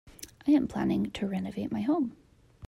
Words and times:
I 0.47 0.51
am 0.53 0.67
planning 0.67 1.11
to 1.11 1.27
renovate 1.27 1.71
my 1.71 1.81
home. 1.81 2.17